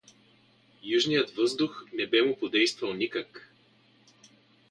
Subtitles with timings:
[0.83, 3.51] Южният въздух не бе му подействувал никак.